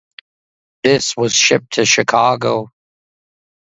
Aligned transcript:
This 0.83 1.15
was 1.15 1.35
shipped 1.35 1.73
to 1.73 1.85
Chicago. 1.85 2.69